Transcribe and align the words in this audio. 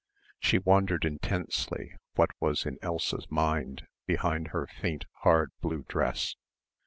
She 0.39 0.57
wondered 0.57 1.05
intensely 1.05 1.93
what 2.15 2.31
was 2.39 2.65
in 2.65 2.79
Elsa's 2.81 3.29
mind 3.29 3.85
behind 4.07 4.47
her 4.47 4.65
faint 4.65 5.05
hard 5.19 5.51
blue 5.61 5.83
dress. 5.83 6.35